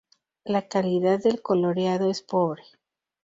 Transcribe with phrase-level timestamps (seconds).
[0.45, 2.63] La calidad del coloreado es pobre.